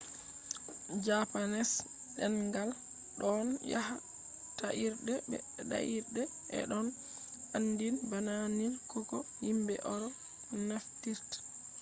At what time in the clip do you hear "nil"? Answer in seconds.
8.57-8.73